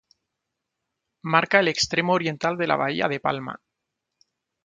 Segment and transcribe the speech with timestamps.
[1.21, 3.61] Marca el extremo oriental de la Bahía de Palma.